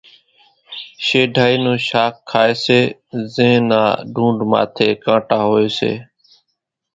[1.05, 2.79] شيڍائِي نون شاک کائيَ سي
[3.33, 3.81] زين نا
[4.13, 5.91] ڍونڍ ماٿيَ ڪانٽا هوئيَ سي۔